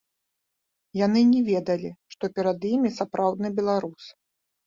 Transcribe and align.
Яны 1.05 1.21
не 1.33 1.41
ведалі, 1.49 1.91
што 2.15 2.23
перад 2.37 2.67
імі 2.73 2.89
сапраўдны 2.99 3.47
беларус. 3.59 4.03